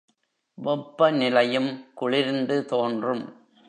[0.57, 3.23] வெப்ப நிலையும் குளிர்ந்து தோன்றும்.